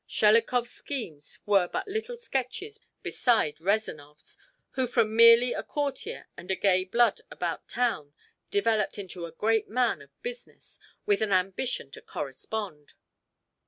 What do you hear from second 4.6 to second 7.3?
who from merely a courtier and a gay blood